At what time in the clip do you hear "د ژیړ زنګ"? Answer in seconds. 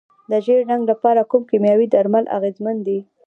0.31-0.83